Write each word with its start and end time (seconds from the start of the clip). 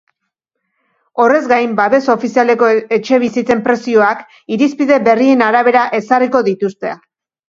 Horrez 1.25 1.41
gain, 1.49 1.73
babes 1.79 1.99
ofizialeko 2.13 2.69
etxebizitzen 2.97 3.61
prezioak 3.67 4.23
irizpide 4.55 4.97
berrien 5.09 5.45
arabera 5.49 5.85
ezarriko 5.99 6.43
dituzte. 6.49 6.95